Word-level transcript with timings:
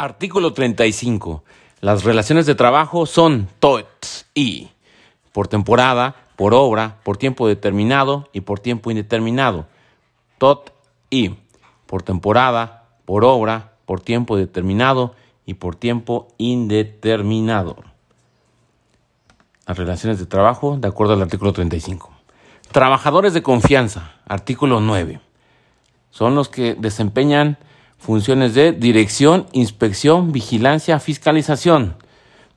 Artículo 0.00 0.52
35. 0.52 1.42
Las 1.80 2.04
relaciones 2.04 2.46
de 2.46 2.54
trabajo 2.54 3.04
son 3.04 3.48
TOETS 3.58 4.26
y 4.32 4.68
por 5.32 5.48
temporada, 5.48 6.14
por 6.36 6.54
obra, 6.54 7.00
por 7.02 7.16
tiempo 7.16 7.48
determinado 7.48 8.28
y 8.32 8.42
por 8.42 8.60
tiempo 8.60 8.92
indeterminado. 8.92 9.66
TOT 10.38 10.70
y 11.10 11.34
por 11.86 12.04
temporada, 12.04 12.84
por 13.06 13.24
obra, 13.24 13.72
por 13.86 14.00
tiempo 14.00 14.36
determinado 14.36 15.16
y 15.44 15.54
por 15.54 15.74
tiempo 15.74 16.28
indeterminado. 16.38 17.78
Las 19.66 19.78
relaciones 19.78 20.20
de 20.20 20.26
trabajo 20.26 20.76
de 20.76 20.86
acuerdo 20.86 21.14
al 21.14 21.22
artículo 21.22 21.52
35. 21.52 22.12
Trabajadores 22.70 23.34
de 23.34 23.42
confianza, 23.42 24.12
artículo 24.28 24.78
9. 24.78 25.20
Son 26.12 26.36
los 26.36 26.48
que 26.48 26.76
desempeñan 26.76 27.58
funciones 27.98 28.54
de 28.54 28.72
dirección, 28.72 29.46
inspección, 29.52 30.32
vigilancia, 30.32 31.00
fiscalización. 31.00 31.96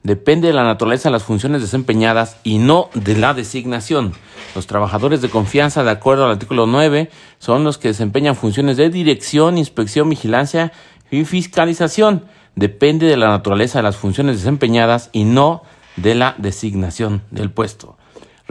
Depende 0.04 0.48
de 0.48 0.54
la 0.54 0.64
naturaleza 0.64 1.10
de 1.10 1.14
las 1.14 1.24
funciones 1.24 1.62
desempeñadas 1.62 2.38
y 2.44 2.58
no 2.58 2.90
de 2.96 3.16
la 3.16 3.34
designación. 3.36 4.14
Los 4.56 4.66
trabajadores 4.66 5.22
de 5.22 5.30
confianza, 5.30 5.84
de 5.84 5.92
acuerdo 5.92 6.26
al 6.26 6.32
artículo 6.32 6.66
9, 6.66 7.12
son 7.38 7.64
los 7.64 7.78
que 7.78 7.90
desempeñan 7.90 8.36
funciones 8.36 8.78
de 8.78 8.90
dirección, 8.90 9.60
inspección, 9.60 10.10
vigilancia 10.10 10.72
y 11.12 11.26
fiscalización. 11.26 12.26
Depende 12.56 13.06
de 13.06 13.18
la 13.18 13.28
naturaleza 13.28 13.80
de 13.80 13.84
las 13.84 13.98
funciones 13.98 14.38
desempeñadas 14.38 15.10
y 15.14 15.24
no 15.24 15.62
de 15.98 16.16
la 16.16 16.36
designación 16.40 17.22
del 17.30 17.52
puesto. 17.52 17.98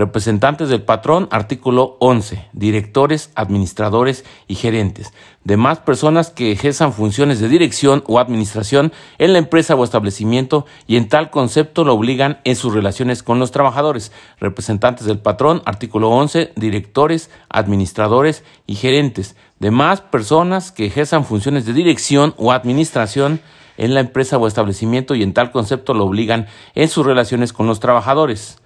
Representantes 0.01 0.71
del 0.71 0.81
patrón, 0.81 1.29
artículo 1.31 1.99
11. 2.01 2.49
Directores, 2.55 3.33
administradores 3.35 4.25
y 4.49 4.55
gerentes. 4.55 5.13
Demás 5.45 5.81
personas 5.81 6.31
que 6.31 6.53
ejerzan 6.53 6.95
funciones 6.95 7.39
de 7.39 7.51
dirección 7.51 8.03
o 8.07 8.19
administración 8.19 8.95
en 9.19 9.35
la 9.35 9.41
empresa 9.41 9.75
o 9.75 9.85
establecimiento 9.85 10.65
y 10.87 10.97
en 10.97 11.11
tal 11.11 11.29
concepto 11.29 11.85
lo 11.85 11.93
obligan 11.93 12.41
en 12.45 12.57
sus 12.57 12.73
relaciones 12.73 13.23
con 13.23 13.39
los 13.39 13.51
trabajadores. 13.51 14.11
Representantes 14.39 15.05
del 15.05 15.19
patrón, 15.19 15.61
artículo 15.67 16.09
11. 16.09 16.55
Directores, 16.57 17.29
administradores 17.51 18.43
y 18.67 18.77
gerentes. 18.77 19.37
Demás 19.59 20.01
personas 20.01 20.73
que 20.73 20.87
ejerzan 20.87 21.27
funciones 21.27 21.67
de 21.67 21.75
dirección 21.75 22.33
o 22.39 22.53
administración 22.53 23.43
en 23.77 23.93
la 23.93 24.01
empresa 24.01 24.39
o 24.39 24.47
establecimiento 24.47 25.15
y 25.15 25.23
en 25.23 25.35
tal 25.35 25.51
concepto 25.51 25.93
lo 25.93 26.07
obligan 26.07 26.47
en 26.75 26.89
sus 26.89 27.05
relaciones 27.05 27.53
con 27.53 27.67
los 27.67 27.81
trabajadores. 27.81 28.60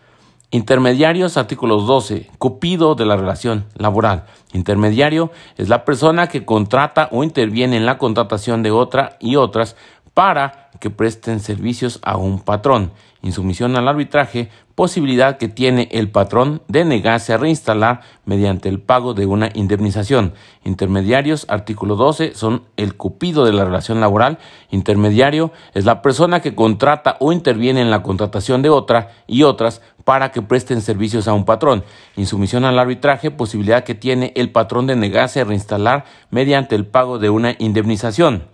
Intermediarios, 0.54 1.36
artículos 1.36 1.84
12. 1.84 2.30
Cupido 2.38 2.94
de 2.94 3.04
la 3.04 3.16
relación 3.16 3.64
laboral. 3.74 4.26
Intermediario 4.52 5.32
es 5.56 5.68
la 5.68 5.84
persona 5.84 6.28
que 6.28 6.44
contrata 6.44 7.08
o 7.10 7.24
interviene 7.24 7.76
en 7.76 7.86
la 7.86 7.98
contratación 7.98 8.62
de 8.62 8.70
otra 8.70 9.16
y 9.18 9.34
otras 9.34 9.74
para 10.14 10.70
que 10.78 10.90
presten 10.90 11.40
servicios 11.40 11.98
a 12.04 12.16
un 12.16 12.38
patrón. 12.38 12.92
Insumisión 13.20 13.74
al 13.74 13.88
arbitraje, 13.88 14.48
posibilidad 14.74 15.36
que 15.38 15.48
tiene 15.48 15.88
el 15.92 16.10
patrón 16.10 16.62
de 16.68 16.84
negarse 16.84 17.32
a 17.32 17.36
reinstalar 17.36 18.00
mediante 18.24 18.68
el 18.68 18.80
pago 18.80 19.14
de 19.14 19.26
una 19.26 19.50
indemnización. 19.54 20.34
Intermediarios, 20.64 21.46
artículo 21.48 21.96
12, 21.96 22.34
son 22.34 22.64
el 22.76 22.96
cupido 22.96 23.44
de 23.44 23.52
la 23.52 23.64
relación 23.64 24.00
laboral. 24.00 24.38
Intermediario 24.70 25.52
es 25.74 25.84
la 25.84 26.02
persona 26.02 26.40
que 26.40 26.54
contrata 26.54 27.16
o 27.20 27.32
interviene 27.32 27.80
en 27.80 27.90
la 27.90 28.02
contratación 28.02 28.62
de 28.62 28.70
otra 28.70 29.12
y 29.26 29.44
otras 29.44 29.80
para 30.04 30.32
que 30.32 30.42
presten 30.42 30.82
servicios 30.82 31.28
a 31.28 31.32
un 31.34 31.44
patrón. 31.44 31.84
Insumisión 32.16 32.64
al 32.64 32.78
arbitraje, 32.78 33.30
posibilidad 33.30 33.84
que 33.84 33.94
tiene 33.94 34.32
el 34.36 34.50
patrón 34.50 34.86
de 34.86 34.96
negarse 34.96 35.40
a 35.40 35.44
reinstalar 35.44 36.04
mediante 36.30 36.74
el 36.74 36.86
pago 36.86 37.18
de 37.18 37.30
una 37.30 37.54
indemnización. 37.58 38.48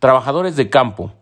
Trabajadores 0.00 0.56
de 0.56 0.68
campo. 0.68 1.12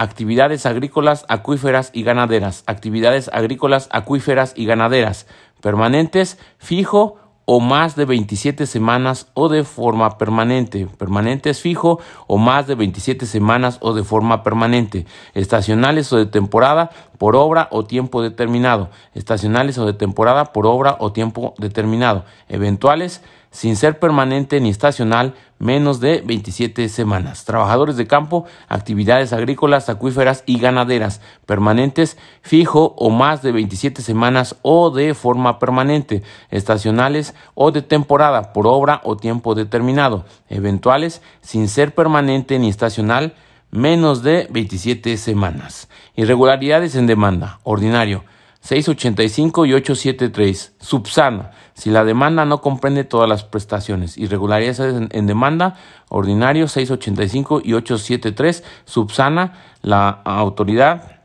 Actividades 0.00 0.64
agrícolas, 0.64 1.24
acuíferas 1.28 1.90
y 1.92 2.04
ganaderas. 2.04 2.62
Actividades 2.68 3.28
agrícolas, 3.32 3.88
acuíferas 3.90 4.52
y 4.54 4.64
ganaderas. 4.64 5.26
Permanentes, 5.60 6.38
fijo 6.56 7.16
o 7.46 7.58
más 7.58 7.96
de 7.96 8.04
27 8.04 8.66
semanas 8.66 9.26
o 9.34 9.48
de 9.48 9.64
forma 9.64 10.16
permanente. 10.16 10.86
Permanente 10.86 11.50
es 11.50 11.60
fijo 11.60 11.98
o 12.28 12.38
más 12.38 12.68
de 12.68 12.76
27 12.76 13.26
semanas 13.26 13.78
o 13.80 13.92
de 13.92 14.04
forma 14.04 14.44
permanente. 14.44 15.04
Estacionales 15.34 16.12
o 16.12 16.16
de 16.16 16.26
temporada 16.26 16.90
por 17.18 17.34
obra 17.34 17.66
o 17.72 17.84
tiempo 17.84 18.22
determinado. 18.22 18.90
Estacionales 19.14 19.78
o 19.78 19.86
de 19.86 19.94
temporada 19.94 20.52
por 20.52 20.64
obra 20.64 20.96
o 21.00 21.10
tiempo 21.10 21.54
determinado. 21.58 22.24
Eventuales 22.48 23.20
sin 23.50 23.76
ser 23.76 23.98
permanente 23.98 24.60
ni 24.60 24.68
estacional, 24.68 25.34
menos 25.58 26.00
de 26.00 26.22
27 26.24 26.88
semanas. 26.88 27.44
Trabajadores 27.44 27.96
de 27.96 28.06
campo, 28.06 28.46
actividades 28.68 29.32
agrícolas, 29.32 29.88
acuíferas 29.88 30.44
y 30.46 30.58
ganaderas, 30.58 31.20
permanentes, 31.46 32.16
fijo 32.42 32.94
o 32.96 33.10
más 33.10 33.42
de 33.42 33.52
27 33.52 34.02
semanas 34.02 34.56
o 34.62 34.90
de 34.90 35.14
forma 35.14 35.58
permanente, 35.58 36.22
estacionales 36.50 37.34
o 37.54 37.70
de 37.70 37.82
temporada, 37.82 38.52
por 38.52 38.66
obra 38.66 39.00
o 39.04 39.16
tiempo 39.16 39.54
determinado, 39.54 40.24
eventuales, 40.48 41.22
sin 41.40 41.68
ser 41.68 41.94
permanente 41.94 42.58
ni 42.58 42.68
estacional, 42.68 43.34
menos 43.70 44.22
de 44.22 44.46
27 44.50 45.16
semanas. 45.16 45.88
Irregularidades 46.14 46.94
en 46.94 47.06
demanda, 47.06 47.60
ordinario 47.64 48.24
685 48.68 49.64
y 49.64 49.72
873. 49.72 50.74
Subsana. 50.78 51.52
Si 51.72 51.88
la 51.88 52.04
demanda 52.04 52.44
no 52.44 52.60
comprende 52.60 53.02
todas 53.02 53.26
las 53.26 53.42
prestaciones. 53.42 54.18
Irregularidades 54.18 55.08
en, 55.10 55.26
demanda. 55.26 55.76
Ordinario 56.10 56.68
685 56.68 57.62
y 57.64 57.72
873. 57.72 58.62
Subsana 58.84 59.54
la 59.80 60.10
autoridad 60.10 61.22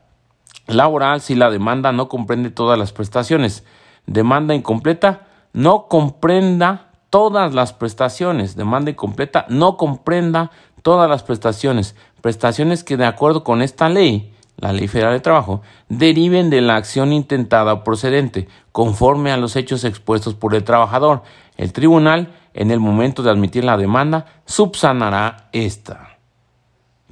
laboral 0.68 1.20
si 1.20 1.36
la 1.36 1.52
demanda 1.52 1.92
no 1.92 2.08
comprende 2.08 2.50
todas 2.50 2.80
las 2.80 2.94
prestaciones. 2.94 3.66
Demanda 4.06 4.56
incompleta. 4.56 5.28
No 5.52 5.90
comprenda 5.90 6.92
todas 7.10 7.54
las 7.54 7.74
prestaciones. 7.74 8.56
Demanda 8.56 8.92
incompleta. 8.92 9.46
No 9.50 9.76
comprenda 9.76 10.50
todas 10.82 11.10
las 11.10 11.24
prestaciones. 11.24 11.98
Prestaciones 12.22 12.86
que 12.86 12.96
de 12.96 13.06
acuerdo 13.06 13.44
con 13.44 13.62
esta 13.62 13.90
ley 13.90 14.33
la 14.58 14.72
Ley 14.72 14.88
de 14.88 15.20
Trabajo, 15.20 15.62
deriven 15.90 16.50
de 16.50 16.62
la 16.62 16.76
acción 16.76 17.12
intentada 17.12 17.74
o 17.74 17.84
procedente, 17.84 18.48
conforme 18.72 19.32
a 19.32 19.38
los 19.38 19.56
hechos 19.56 19.84
expuestos 19.84 20.36
por 20.36 20.56
el 20.56 20.64
trabajador. 20.64 21.24
El 21.58 21.74
tribunal, 21.74 22.34
en 22.54 22.72
el 22.72 22.80
momento 22.80 23.24
de 23.24 23.32
admitir 23.32 23.64
la 23.64 23.78
demanda, 23.78 24.26
subsanará 24.46 25.50
esta. 25.52 26.18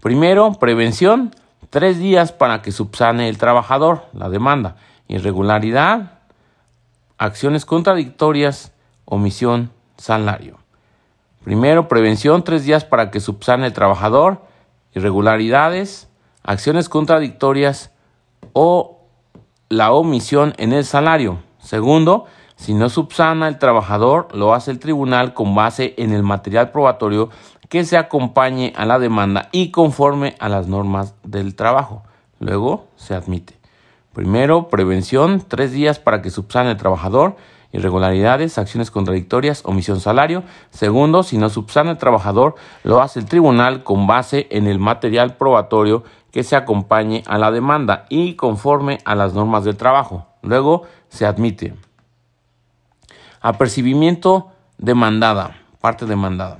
Primero, 0.02 0.54
prevención, 0.54 1.36
tres 1.70 2.00
días 2.00 2.32
para 2.32 2.62
que 2.62 2.72
subsane 2.72 3.30
el 3.30 3.38
trabajador 3.38 4.06
la 4.14 4.30
demanda. 4.30 4.76
Irregularidad, 5.08 6.20
acciones 7.18 7.66
contradictorias, 7.66 8.72
omisión, 9.06 9.72
salario. 9.98 10.58
Primero, 11.44 11.88
prevención, 11.88 12.44
tres 12.44 12.66
días 12.66 12.86
para 12.86 13.10
que 13.12 13.20
subsane 13.20 13.68
el 13.68 13.74
trabajador. 13.74 14.46
Irregularidades, 14.94 16.11
acciones 16.44 16.90
contradictorias 16.90 17.92
o 18.54 19.00
la 19.70 19.92
omisión 19.92 20.54
en 20.58 20.74
el 20.74 20.86
salario. 20.86 21.40
Segundo, 21.60 22.26
si 22.56 22.74
no 22.74 22.90
subsana 22.90 23.48
el 23.48 23.58
trabajador, 23.58 24.28
lo 24.36 24.54
hace 24.54 24.72
el 24.72 24.80
tribunal 24.80 25.34
con 25.34 25.56
base 25.56 25.96
en 25.98 26.14
el 26.14 26.24
material 26.24 26.72
probatorio 26.72 27.30
que 27.70 27.86
se 27.86 27.98
acompañe 27.98 28.74
a 28.76 28.86
la 28.86 29.00
demanda 29.00 29.50
y 29.52 29.72
conforme 29.72 30.36
a 30.40 30.50
las 30.50 30.68
normas 30.68 31.16
del 31.24 31.56
trabajo. 31.56 32.04
Luego 32.40 32.88
se 32.98 33.16
admite. 33.16 33.58
Primero, 34.14 34.68
prevención, 34.68 35.42
tres 35.48 35.72
días 35.72 35.98
para 35.98 36.22
que 36.22 36.30
subsane 36.30 36.72
el 36.72 36.78
trabajador 36.78 37.38
irregularidades, 37.72 38.58
acciones 38.58 38.92
contradictorias, 38.92 39.64
omisión 39.66 40.00
salario. 40.00 40.44
Segundo, 40.70 41.24
si 41.24 41.38
no 41.38 41.50
subsana 41.50 41.92
el 41.92 41.98
trabajador, 41.98 42.56
lo 42.84 43.02
hace 43.02 43.20
el 43.20 43.26
tribunal 43.26 43.84
con 43.84 44.08
base 44.08 44.48
en 44.52 44.68
el 44.68 44.80
material 44.80 45.38
probatorio 45.38 46.04
que 46.32 46.44
se 46.44 46.56
acompañe 46.56 47.24
a 47.28 47.38
la 47.38 47.52
demanda 47.52 48.06
y 48.10 48.36
conforme 48.36 49.00
a 49.06 49.16
las 49.16 49.34
normas 49.34 49.64
del 49.64 49.78
trabajo. 49.78 50.28
Luego 50.42 50.84
se 51.10 51.26
admite. 51.26 51.76
Apercibimiento 53.42 54.52
demandada, 54.78 55.58
parte 55.80 56.06
demandada. 56.06 56.60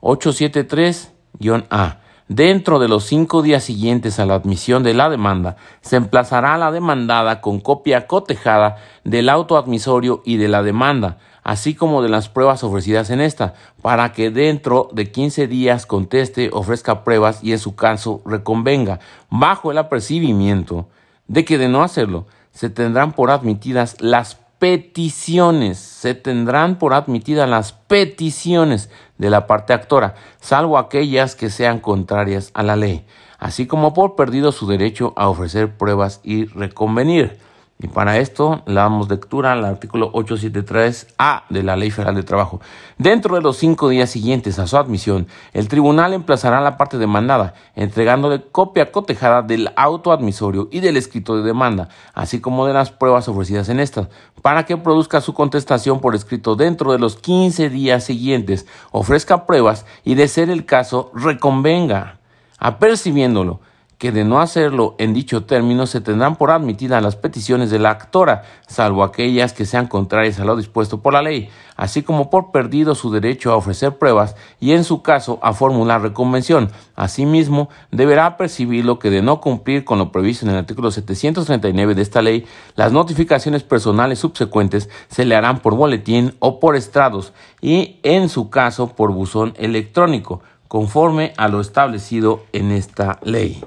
873-A. 0.00 2.00
Dentro 2.30 2.78
de 2.78 2.86
los 2.86 3.06
cinco 3.06 3.42
días 3.42 3.64
siguientes 3.64 4.20
a 4.20 4.24
la 4.24 4.36
admisión 4.36 4.84
de 4.84 4.94
la 4.94 5.10
demanda, 5.10 5.56
se 5.80 5.96
emplazará 5.96 6.56
la 6.58 6.70
demandada 6.70 7.40
con 7.40 7.58
copia 7.58 8.06
cotejada 8.06 8.76
del 9.02 9.28
auto 9.28 9.56
admisorio 9.56 10.22
y 10.24 10.36
de 10.36 10.46
la 10.46 10.62
demanda, 10.62 11.18
así 11.42 11.74
como 11.74 12.02
de 12.02 12.08
las 12.08 12.28
pruebas 12.28 12.62
ofrecidas 12.62 13.10
en 13.10 13.20
esta, 13.20 13.54
para 13.82 14.12
que 14.12 14.30
dentro 14.30 14.88
de 14.92 15.10
15 15.10 15.48
días 15.48 15.86
conteste, 15.86 16.50
ofrezca 16.52 17.02
pruebas 17.02 17.42
y 17.42 17.50
en 17.50 17.58
su 17.58 17.74
caso 17.74 18.22
reconvenga, 18.24 19.00
bajo 19.28 19.72
el 19.72 19.78
apercibimiento 19.78 20.86
de 21.26 21.44
que 21.44 21.58
de 21.58 21.68
no 21.68 21.82
hacerlo, 21.82 22.26
se 22.52 22.70
tendrán 22.70 23.10
por 23.10 23.32
admitidas 23.32 23.96
las 23.98 24.38
peticiones. 24.60 25.78
Se 25.78 26.14
tendrán 26.14 26.78
por 26.78 26.94
admitidas 26.94 27.48
las 27.48 27.72
peticiones 27.72 28.90
de 29.18 29.30
la 29.30 29.48
parte 29.48 29.72
actora, 29.72 30.14
salvo 30.40 30.78
aquellas 30.78 31.34
que 31.34 31.50
sean 31.50 31.80
contrarias 31.80 32.52
a 32.54 32.62
la 32.62 32.76
ley, 32.76 33.04
así 33.38 33.66
como 33.66 33.92
por 33.92 34.14
perdido 34.14 34.52
su 34.52 34.68
derecho 34.68 35.12
a 35.16 35.28
ofrecer 35.28 35.76
pruebas 35.76 36.20
y 36.22 36.44
reconvenir. 36.44 37.38
Y 37.82 37.88
para 37.88 38.18
esto 38.18 38.62
le 38.66 38.74
damos 38.74 39.08
lectura 39.08 39.52
al 39.52 39.64
artículo 39.64 40.12
873A 40.12 41.44
de 41.48 41.62
la 41.62 41.76
Ley 41.76 41.90
Federal 41.90 42.14
de 42.14 42.22
Trabajo. 42.22 42.60
Dentro 42.98 43.36
de 43.36 43.40
los 43.40 43.56
cinco 43.56 43.88
días 43.88 44.10
siguientes 44.10 44.58
a 44.58 44.66
su 44.66 44.76
admisión, 44.76 45.28
el 45.54 45.68
tribunal 45.68 46.12
emplazará 46.12 46.58
a 46.58 46.60
la 46.60 46.76
parte 46.76 46.98
demandada, 46.98 47.54
entregándole 47.74 48.42
copia 48.42 48.92
cotejada 48.92 49.40
del 49.40 49.70
auto 49.76 50.12
admisorio 50.12 50.68
y 50.70 50.80
del 50.80 50.98
escrito 50.98 51.36
de 51.36 51.42
demanda, 51.42 51.88
así 52.12 52.38
como 52.38 52.66
de 52.66 52.74
las 52.74 52.90
pruebas 52.90 53.28
ofrecidas 53.28 53.70
en 53.70 53.80
estas, 53.80 54.08
para 54.42 54.66
que 54.66 54.76
produzca 54.76 55.22
su 55.22 55.32
contestación 55.32 56.00
por 56.00 56.14
escrito 56.14 56.56
dentro 56.56 56.92
de 56.92 56.98
los 56.98 57.16
15 57.16 57.70
días 57.70 58.04
siguientes, 58.04 58.66
ofrezca 58.90 59.46
pruebas 59.46 59.86
y, 60.04 60.16
de 60.16 60.28
ser 60.28 60.50
el 60.50 60.66
caso, 60.66 61.10
reconvenga. 61.14 62.18
Apercibiéndolo, 62.58 63.60
que 64.00 64.12
de 64.12 64.24
no 64.24 64.40
hacerlo 64.40 64.94
en 64.96 65.12
dicho 65.12 65.44
término 65.44 65.86
se 65.86 66.00
tendrán 66.00 66.36
por 66.36 66.50
admitidas 66.50 67.02
las 67.02 67.16
peticiones 67.16 67.68
de 67.68 67.78
la 67.78 67.90
actora, 67.90 68.44
salvo 68.66 69.04
aquellas 69.04 69.52
que 69.52 69.66
sean 69.66 69.88
contrarias 69.88 70.40
a 70.40 70.46
lo 70.46 70.56
dispuesto 70.56 71.02
por 71.02 71.12
la 71.12 71.20
ley, 71.20 71.50
así 71.76 72.02
como 72.02 72.30
por 72.30 72.50
perdido 72.50 72.94
su 72.94 73.10
derecho 73.10 73.52
a 73.52 73.56
ofrecer 73.56 73.98
pruebas 73.98 74.36
y 74.58 74.72
en 74.72 74.84
su 74.84 75.02
caso 75.02 75.38
a 75.42 75.52
formular 75.52 76.00
reconvención. 76.00 76.70
Asimismo, 76.96 77.68
deberá 77.90 78.38
percibir 78.38 78.86
lo 78.86 78.98
que 78.98 79.10
de 79.10 79.20
no 79.20 79.42
cumplir 79.42 79.84
con 79.84 79.98
lo 79.98 80.10
previsto 80.10 80.46
en 80.46 80.52
el 80.52 80.56
artículo 80.56 80.90
739 80.90 81.94
de 81.94 82.00
esta 82.00 82.22
ley, 82.22 82.46
las 82.76 82.92
notificaciones 82.92 83.64
personales 83.64 84.18
subsecuentes 84.20 84.88
se 85.10 85.26
le 85.26 85.36
harán 85.36 85.58
por 85.58 85.76
boletín 85.76 86.34
o 86.38 86.58
por 86.58 86.74
estrados 86.74 87.34
y 87.60 88.00
en 88.02 88.30
su 88.30 88.48
caso 88.48 88.94
por 88.96 89.12
buzón 89.12 89.52
electrónico, 89.58 90.40
conforme 90.68 91.34
a 91.36 91.48
lo 91.48 91.60
establecido 91.60 92.44
en 92.54 92.70
esta 92.70 93.18
ley. 93.22 93.62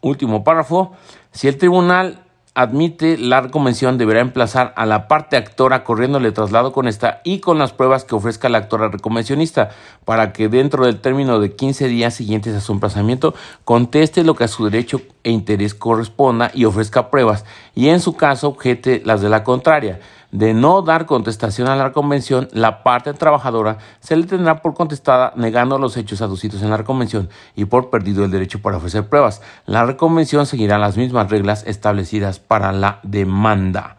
último 0.02 0.44
párrafo, 0.44 0.94
si 1.32 1.48
el 1.48 1.58
tribunal 1.58 2.26
admite 2.54 3.18
la 3.18 3.50
convención 3.50 3.98
deberá 3.98 4.20
emplazar 4.20 4.74
a 4.76 4.86
la 4.86 5.08
parte 5.08 5.38
actora 5.38 5.86
corriéndole 5.86 6.34
traslado 6.34 6.74
con 6.74 6.90
esta 6.90 7.22
y 7.24 7.40
con 7.40 7.58
las 7.58 7.72
pruebas 7.72 8.04
que 8.04 8.14
ofrezca 8.14 8.50
la 8.50 8.58
actora 8.58 8.90
reconvencionista 8.90 9.70
para 10.04 10.34
que 10.34 10.50
dentro 10.50 10.86
del 10.86 11.00
término 11.00 11.40
de 11.40 11.56
15 11.56 11.88
días 11.88 12.14
siguientes 12.14 12.54
a 12.54 12.60
su 12.60 12.74
emplazamiento 12.74 13.34
conteste 13.64 14.26
lo 14.26 14.36
que 14.36 14.44
a 14.44 14.50
su 14.50 14.66
derecho 14.66 15.02
e 15.24 15.32
interés 15.32 15.74
corresponda 15.74 16.52
y 16.54 16.66
ofrezca 16.66 17.10
pruebas 17.10 17.46
y 17.76 17.90
en 17.90 18.00
su 18.00 18.16
caso 18.16 18.50
objete 18.50 19.02
las 19.06 19.22
de 19.22 19.30
la 19.30 19.44
contraria 19.44 20.00
de 20.32 20.54
no 20.54 20.82
dar 20.82 21.06
contestación 21.06 21.68
a 21.68 21.76
la 21.76 21.92
convención, 21.92 22.48
la 22.54 22.84
parte 22.84 23.14
trabajadora 23.14 23.80
se 24.00 24.16
le 24.16 24.26
tendrá 24.26 24.62
por 24.62 24.74
contestada 24.74 25.34
negando 25.36 25.78
los 25.78 25.98
hechos 25.98 26.22
aducidos 26.22 26.62
en 26.62 26.70
la 26.70 26.78
reconvención 26.78 27.30
y 27.56 27.66
por 27.66 27.90
perdido 27.90 28.24
el 28.24 28.32
derecho 28.32 28.62
para 28.62 28.78
ofrecer 28.78 29.10
pruebas. 29.10 29.42
La 29.66 29.86
reconvención 29.86 30.46
seguirá 30.46 30.78
las 30.78 30.96
mismas 30.96 31.30
reglas 31.30 31.66
establecidas 31.68 32.40
para 32.40 32.72
la 32.72 33.00
demanda. 33.04 33.98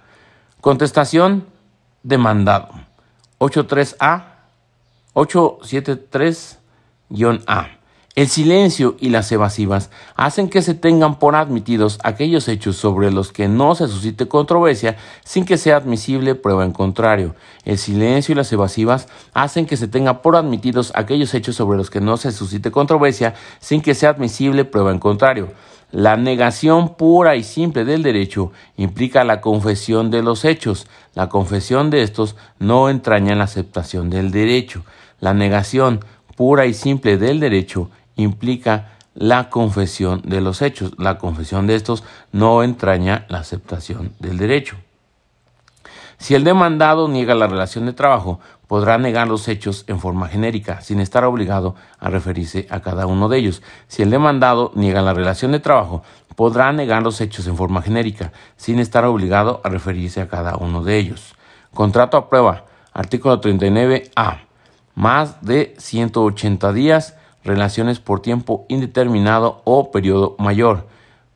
Contestación 0.62 1.44
demandado. 2.02 2.70
83A 3.38 4.32
873-A. 5.14 7.81
El 8.14 8.28
silencio 8.28 8.94
y 9.00 9.08
las 9.08 9.32
evasivas 9.32 9.88
hacen 10.16 10.50
que 10.50 10.60
se 10.60 10.74
tengan 10.74 11.18
por 11.18 11.34
admitidos 11.34 11.98
aquellos 12.04 12.46
hechos 12.46 12.76
sobre 12.76 13.10
los 13.10 13.32
que 13.32 13.48
no 13.48 13.74
se 13.74 13.88
suscite 13.88 14.28
controversia 14.28 14.98
sin 15.24 15.46
que 15.46 15.56
sea 15.56 15.76
admisible 15.76 16.34
prueba 16.34 16.66
en 16.66 16.72
contrario. 16.72 17.34
El 17.64 17.78
silencio 17.78 18.32
y 18.32 18.36
las 18.36 18.52
evasivas 18.52 19.08
hacen 19.32 19.64
que 19.64 19.78
se 19.78 19.88
tengan 19.88 20.20
por 20.20 20.36
admitidos 20.36 20.92
aquellos 20.94 21.32
hechos 21.32 21.56
sobre 21.56 21.78
los 21.78 21.88
que 21.88 22.02
no 22.02 22.18
se 22.18 22.32
suscite 22.32 22.70
controversia 22.70 23.32
sin 23.60 23.80
que 23.80 23.94
sea 23.94 24.10
admisible 24.10 24.66
prueba 24.66 24.90
en 24.90 24.98
contrario. 24.98 25.50
La 25.90 26.18
negación 26.18 26.96
pura 26.96 27.36
y 27.36 27.42
simple 27.42 27.86
del 27.86 28.02
derecho 28.02 28.52
implica 28.76 29.24
la 29.24 29.40
confesión 29.40 30.10
de 30.10 30.22
los 30.22 30.44
hechos. 30.44 30.86
La 31.14 31.30
confesión 31.30 31.88
de 31.88 32.02
estos 32.02 32.36
no 32.58 32.90
entraña 32.90 33.32
en 33.32 33.38
la 33.38 33.44
aceptación 33.44 34.10
del 34.10 34.32
derecho. 34.32 34.84
La 35.18 35.32
negación 35.32 36.00
pura 36.36 36.66
y 36.66 36.74
simple 36.74 37.16
del 37.18 37.40
derecho 37.40 37.90
implica 38.16 38.92
la 39.14 39.50
confesión 39.50 40.22
de 40.24 40.40
los 40.40 40.62
hechos. 40.62 40.92
La 40.98 41.18
confesión 41.18 41.66
de 41.66 41.74
estos 41.74 42.04
no 42.32 42.62
entraña 42.62 43.26
la 43.28 43.38
aceptación 43.38 44.12
del 44.18 44.38
derecho. 44.38 44.76
Si 46.18 46.36
el 46.36 46.44
demandado 46.44 47.08
niega 47.08 47.34
la 47.34 47.48
relación 47.48 47.84
de 47.84 47.92
trabajo, 47.92 48.38
podrá 48.68 48.96
negar 48.96 49.26
los 49.26 49.48
hechos 49.48 49.84
en 49.88 49.98
forma 49.98 50.28
genérica, 50.28 50.80
sin 50.80 51.00
estar 51.00 51.24
obligado 51.24 51.74
a 51.98 52.10
referirse 52.10 52.68
a 52.70 52.80
cada 52.80 53.06
uno 53.06 53.28
de 53.28 53.38
ellos. 53.38 53.60
Si 53.88 54.02
el 54.02 54.10
demandado 54.10 54.70
niega 54.76 55.02
la 55.02 55.14
relación 55.14 55.50
de 55.50 55.58
trabajo, 55.58 56.04
podrá 56.36 56.72
negar 56.72 57.02
los 57.02 57.20
hechos 57.20 57.46
en 57.48 57.56
forma 57.56 57.82
genérica, 57.82 58.32
sin 58.56 58.78
estar 58.78 59.04
obligado 59.04 59.60
a 59.64 59.68
referirse 59.68 60.20
a 60.20 60.28
cada 60.28 60.56
uno 60.56 60.84
de 60.84 60.96
ellos. 60.96 61.34
Contrato 61.74 62.16
a 62.16 62.28
prueba. 62.28 62.66
Artículo 62.92 63.40
39A. 63.40 64.42
Más 64.94 65.42
de 65.42 65.74
180 65.78 66.72
días 66.72 67.16
relaciones 67.44 67.98
por 67.98 68.20
tiempo 68.20 68.66
indeterminado 68.68 69.62
o 69.64 69.90
periodo 69.90 70.36
mayor. 70.38 70.86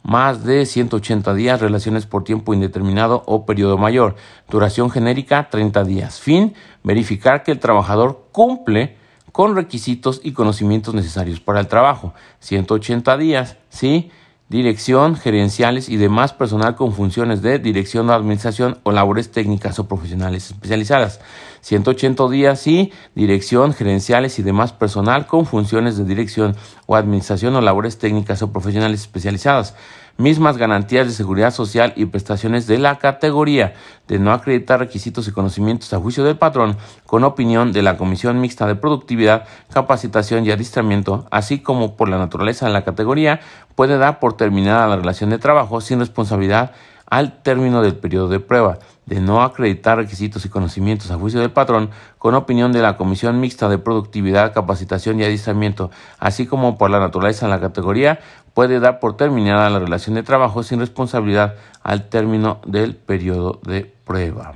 Más 0.02 0.44
de 0.44 0.66
180 0.66 1.34
días, 1.34 1.60
relaciones 1.60 2.06
por 2.06 2.22
tiempo 2.22 2.54
indeterminado 2.54 3.24
o 3.26 3.44
periodo 3.44 3.76
mayor. 3.76 4.14
Duración 4.48 4.88
genérica 4.88 5.50
30 5.50 5.82
días. 5.84 6.20
Fin, 6.20 6.54
verificar 6.84 7.42
que 7.42 7.50
el 7.50 7.58
trabajador 7.58 8.28
cumple 8.30 8.96
con 9.32 9.56
requisitos 9.56 10.20
y 10.22 10.32
conocimientos 10.32 10.94
necesarios 10.94 11.40
para 11.40 11.60
el 11.60 11.66
trabajo. 11.66 12.14
180 12.38 13.16
días, 13.16 13.56
¿sí? 13.68 14.10
Dirección, 14.48 15.16
gerenciales 15.16 15.88
y 15.88 15.96
demás 15.96 16.32
personal 16.32 16.76
con 16.76 16.92
funciones 16.92 17.42
de 17.42 17.58
dirección 17.58 18.08
o 18.10 18.12
administración 18.12 18.78
o 18.84 18.92
labores 18.92 19.30
técnicas 19.32 19.78
o 19.78 19.88
profesionales 19.88 20.50
especializadas. 20.52 21.20
180 21.62 22.28
días 22.28 22.64
y 22.68 22.92
dirección, 23.16 23.74
gerenciales 23.74 24.38
y 24.38 24.44
demás 24.44 24.72
personal 24.72 25.26
con 25.26 25.46
funciones 25.46 25.96
de 25.96 26.04
dirección 26.04 26.54
o 26.86 26.94
administración 26.94 27.56
o 27.56 27.60
labores 27.60 27.98
técnicas 27.98 28.40
o 28.42 28.52
profesionales 28.52 29.00
especializadas 29.00 29.74
mismas 30.18 30.56
garantías 30.56 31.06
de 31.06 31.12
seguridad 31.12 31.50
social 31.52 31.92
y 31.96 32.06
prestaciones 32.06 32.66
de 32.66 32.78
la 32.78 32.98
categoría 32.98 33.74
de 34.08 34.18
no 34.18 34.32
acreditar 34.32 34.80
requisitos 34.80 35.28
y 35.28 35.32
conocimientos 35.32 35.92
a 35.92 35.98
juicio 35.98 36.24
del 36.24 36.36
patrón 36.36 36.76
con 37.06 37.24
opinión 37.24 37.72
de 37.72 37.82
la 37.82 37.96
Comisión 37.96 38.40
Mixta 38.40 38.66
de 38.66 38.76
Productividad, 38.76 39.46
Capacitación 39.72 40.46
y 40.46 40.50
Adiestramiento, 40.50 41.26
así 41.30 41.58
como 41.58 41.96
por 41.96 42.08
la 42.08 42.18
naturaleza 42.18 42.66
de 42.66 42.72
la 42.72 42.84
categoría, 42.84 43.40
puede 43.74 43.98
dar 43.98 44.18
por 44.20 44.36
terminada 44.36 44.86
la 44.86 44.96
relación 44.96 45.30
de 45.30 45.38
trabajo 45.38 45.80
sin 45.80 45.98
responsabilidad 45.98 46.72
al 47.08 47.42
término 47.42 47.82
del 47.82 47.96
periodo 47.96 48.28
de 48.28 48.40
prueba 48.40 48.78
de 49.06 49.20
no 49.20 49.42
acreditar 49.42 49.96
requisitos 49.96 50.44
y 50.44 50.48
conocimientos 50.48 51.10
a 51.10 51.16
juicio 51.16 51.40
del 51.40 51.52
patrón 51.52 51.90
con 52.18 52.34
opinión 52.34 52.72
de 52.72 52.82
la 52.82 52.96
Comisión 52.96 53.40
Mixta 53.40 53.68
de 53.68 53.78
Productividad, 53.78 54.52
Capacitación 54.52 55.20
y 55.20 55.24
Adiestramiento, 55.24 55.90
así 56.18 56.46
como 56.46 56.76
por 56.76 56.90
la 56.90 56.98
naturaleza 56.98 57.46
de 57.46 57.52
la 57.52 57.60
categoría, 57.60 58.18
puede 58.52 58.80
dar 58.80 58.98
por 58.98 59.16
terminada 59.16 59.70
la 59.70 59.78
relación 59.78 60.16
de 60.16 60.24
trabajo 60.24 60.62
sin 60.62 60.80
responsabilidad 60.80 61.54
al 61.82 62.08
término 62.08 62.60
del 62.66 62.96
periodo 62.96 63.60
de 63.64 63.94
prueba. 64.04 64.54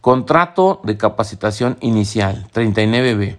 Contrato 0.00 0.80
de 0.84 0.96
capacitación 0.96 1.76
inicial 1.80 2.46
39B. 2.54 3.38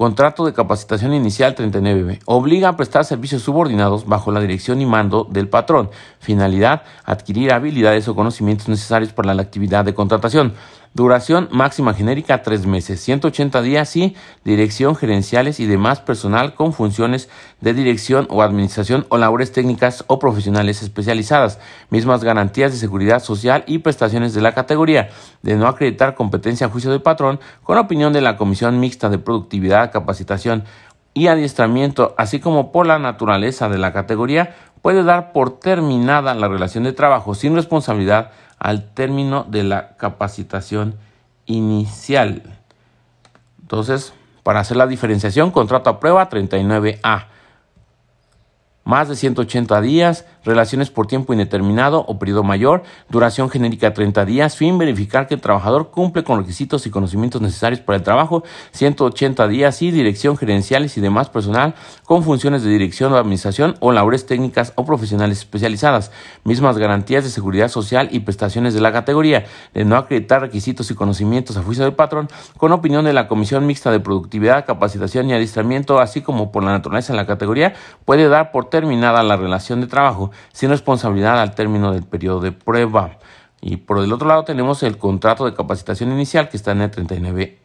Contrato 0.00 0.46
de 0.46 0.54
capacitación 0.54 1.12
inicial 1.12 1.54
39B. 1.54 2.20
Obliga 2.24 2.70
a 2.70 2.76
prestar 2.78 3.04
servicios 3.04 3.42
subordinados 3.42 4.06
bajo 4.06 4.32
la 4.32 4.40
dirección 4.40 4.80
y 4.80 4.86
mando 4.86 5.28
del 5.28 5.50
patrón. 5.50 5.90
Finalidad, 6.20 6.84
adquirir 7.04 7.52
habilidades 7.52 8.08
o 8.08 8.14
conocimientos 8.14 8.66
necesarios 8.70 9.12
para 9.12 9.34
la 9.34 9.42
actividad 9.42 9.84
de 9.84 9.92
contratación. 9.92 10.54
Duración 10.92 11.48
máxima 11.52 11.94
genérica 11.94 12.42
tres 12.42 12.66
meses, 12.66 13.00
180 13.00 13.62
días 13.62 13.94
y 13.94 14.16
dirección 14.42 14.96
gerenciales 14.96 15.60
y 15.60 15.66
demás 15.66 16.00
personal 16.00 16.56
con 16.56 16.72
funciones 16.72 17.28
de 17.60 17.74
dirección 17.74 18.26
o 18.28 18.42
administración 18.42 19.06
o 19.08 19.16
labores 19.16 19.52
técnicas 19.52 20.02
o 20.08 20.18
profesionales 20.18 20.82
especializadas. 20.82 21.60
Mismas 21.90 22.24
garantías 22.24 22.72
de 22.72 22.78
seguridad 22.78 23.22
social 23.22 23.62
y 23.68 23.78
prestaciones 23.78 24.34
de 24.34 24.40
la 24.40 24.52
categoría. 24.52 25.10
De 25.42 25.54
no 25.54 25.68
acreditar 25.68 26.16
competencia 26.16 26.66
a 26.66 26.70
juicio 26.70 26.90
del 26.90 27.02
patrón 27.02 27.38
con 27.62 27.78
opinión 27.78 28.12
de 28.12 28.22
la 28.22 28.36
Comisión 28.36 28.80
Mixta 28.80 29.08
de 29.08 29.18
Productividad, 29.18 29.92
Capacitación 29.92 30.64
y 31.14 31.26
Adiestramiento, 31.26 32.14
así 32.18 32.40
como 32.40 32.72
por 32.72 32.86
la 32.86 32.98
naturaleza 32.98 33.68
de 33.68 33.78
la 33.78 33.92
categoría, 33.92 34.54
puede 34.82 35.02
dar 35.02 35.32
por 35.32 35.58
terminada 35.58 36.34
la 36.34 36.48
relación 36.48 36.84
de 36.84 36.92
trabajo 36.92 37.34
sin 37.34 37.54
responsabilidad 37.54 38.30
al 38.58 38.90
término 38.92 39.44
de 39.48 39.64
la 39.64 39.96
capacitación 39.96 40.96
inicial. 41.46 42.42
Entonces, 43.60 44.14
para 44.42 44.60
hacer 44.60 44.76
la 44.76 44.86
diferenciación, 44.86 45.50
contrato 45.50 45.90
a 45.90 46.00
prueba 46.00 46.28
39A 46.28 47.26
más 48.84 49.08
de 49.08 49.16
180 49.16 49.80
días, 49.82 50.24
relaciones 50.44 50.90
por 50.90 51.06
tiempo 51.06 51.32
indeterminado 51.32 52.04
o 52.08 52.18
periodo 52.18 52.42
mayor, 52.42 52.82
duración 53.08 53.50
genérica 53.50 53.92
30 53.92 54.24
días, 54.24 54.56
fin 54.56 54.78
verificar 54.78 55.26
que 55.26 55.34
el 55.34 55.40
trabajador 55.40 55.90
cumple 55.90 56.24
con 56.24 56.38
requisitos 56.38 56.86
y 56.86 56.90
conocimientos 56.90 57.42
necesarios 57.42 57.80
para 57.80 57.98
el 57.98 58.02
trabajo, 58.02 58.42
180 58.72 59.48
días 59.48 59.82
y 59.82 59.90
dirección 59.90 60.36
gerenciales 60.36 60.96
y 60.96 61.00
demás 61.00 61.28
personal 61.28 61.74
con 62.04 62.22
funciones 62.22 62.62
de 62.62 62.70
dirección 62.70 63.12
o 63.12 63.16
administración 63.16 63.76
o 63.80 63.92
labores 63.92 64.26
técnicas 64.26 64.72
o 64.76 64.84
profesionales 64.84 65.38
especializadas, 65.38 66.10
mismas 66.44 66.78
garantías 66.78 67.24
de 67.24 67.30
seguridad 67.30 67.68
social 67.68 68.08
y 68.10 68.20
prestaciones 68.20 68.72
de 68.74 68.80
la 68.80 68.92
categoría, 68.92 69.44
de 69.74 69.84
no 69.84 69.96
acreditar 69.96 70.40
requisitos 70.40 70.90
y 70.90 70.94
conocimientos 70.94 71.56
a 71.56 71.62
juicio 71.62 71.84
del 71.84 71.94
patrón, 71.94 72.28
con 72.56 72.72
opinión 72.72 73.04
de 73.04 73.12
la 73.12 73.28
Comisión 73.28 73.66
Mixta 73.66 73.90
de 73.90 74.00
Productividad, 74.00 74.64
Capacitación 74.64 75.28
y 75.28 75.34
Adiestramiento, 75.34 76.00
así 76.00 76.22
como 76.22 76.50
por 76.50 76.64
la 76.64 76.72
naturaleza 76.72 77.12
de 77.12 77.18
la 77.18 77.26
categoría, 77.26 77.74
puede 78.04 78.28
dar 78.28 78.52
por 78.52 78.70
terminada 78.80 79.22
la 79.22 79.36
relación 79.36 79.80
de 79.80 79.86
trabajo 79.86 80.30
sin 80.52 80.70
responsabilidad 80.70 81.40
al 81.40 81.54
término 81.54 81.92
del 81.92 82.02
periodo 82.02 82.40
de 82.40 82.52
prueba. 82.52 83.18
Y 83.60 83.76
por 83.76 83.98
el 83.98 84.12
otro 84.12 84.26
lado 84.26 84.44
tenemos 84.44 84.82
el 84.82 84.96
contrato 84.96 85.44
de 85.44 85.54
capacitación 85.54 86.10
inicial 86.12 86.48
que 86.48 86.56
está 86.56 86.72
en 86.72 86.80
el 86.80 86.90
39B, 86.90 87.56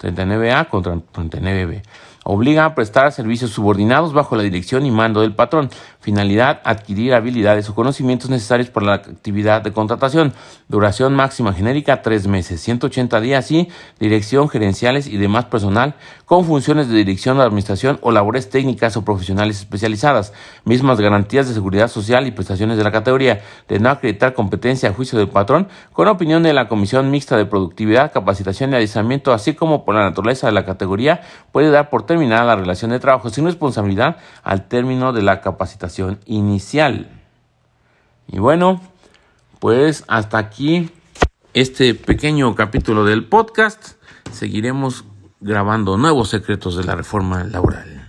39A 0.00 0.68
contra 0.68 0.94
39B 0.94 1.82
obliga 2.24 2.64
a 2.64 2.74
prestar 2.74 3.12
servicios 3.12 3.50
subordinados 3.50 4.12
bajo 4.12 4.36
la 4.36 4.42
dirección 4.42 4.86
y 4.86 4.90
mando 4.90 5.20
del 5.20 5.34
patrón. 5.34 5.70
Finalidad, 6.00 6.60
adquirir 6.64 7.14
habilidades 7.14 7.68
o 7.68 7.74
conocimientos 7.74 8.30
necesarios 8.30 8.70
para 8.70 8.86
la 8.86 8.94
actividad 8.94 9.62
de 9.62 9.72
contratación. 9.72 10.32
Duración 10.68 11.14
máxima 11.14 11.52
genérica, 11.52 12.02
tres 12.02 12.26
meses, 12.26 12.60
180 12.60 13.20
días 13.20 13.50
y 13.50 13.68
dirección, 13.98 14.48
gerenciales 14.48 15.06
y 15.06 15.16
demás 15.16 15.46
personal 15.46 15.94
con 16.24 16.44
funciones 16.46 16.88
de 16.88 16.94
dirección 16.94 17.36
de 17.36 17.42
administración 17.42 17.98
o 18.00 18.10
labores 18.10 18.48
técnicas 18.48 18.96
o 18.96 19.04
profesionales 19.04 19.58
especializadas. 19.58 20.32
Mismas 20.64 20.98
garantías 21.00 21.46
de 21.46 21.54
seguridad 21.54 21.88
social 21.88 22.26
y 22.26 22.30
prestaciones 22.30 22.78
de 22.78 22.84
la 22.84 22.90
categoría. 22.90 23.42
De 23.68 23.78
no 23.78 23.90
acreditar 23.90 24.32
competencia 24.32 24.88
a 24.88 24.94
juicio 24.94 25.18
del 25.18 25.28
patrón 25.28 25.68
con 25.92 26.08
opinión 26.08 26.42
de 26.42 26.54
la 26.54 26.68
Comisión 26.68 27.10
Mixta 27.10 27.36
de 27.36 27.44
Productividad, 27.44 28.12
Capacitación 28.12 28.72
y 28.72 28.76
Adiestramiento, 28.76 29.32
así 29.32 29.54
como 29.54 29.84
por 29.84 29.94
la 29.94 30.04
naturaleza 30.04 30.46
de 30.46 30.52
la 30.52 30.64
categoría, 30.64 31.20
puede 31.52 31.70
dar 31.70 31.90
por 31.90 32.06
terminada 32.12 32.44
la 32.44 32.56
relación 32.56 32.90
de 32.90 33.00
trabajo 33.00 33.30
sin 33.30 33.46
responsabilidad 33.46 34.18
al 34.42 34.68
término 34.68 35.14
de 35.14 35.22
la 35.22 35.40
capacitación 35.40 36.20
inicial. 36.26 37.08
Y 38.28 38.38
bueno, 38.38 38.82
pues 39.60 40.04
hasta 40.08 40.36
aquí 40.36 40.90
este 41.54 41.94
pequeño 41.94 42.54
capítulo 42.54 43.04
del 43.04 43.24
podcast. 43.24 43.92
Seguiremos 44.30 45.06
grabando 45.40 45.96
nuevos 45.96 46.28
secretos 46.28 46.76
de 46.76 46.84
la 46.84 46.96
reforma 46.96 47.44
laboral. 47.44 48.01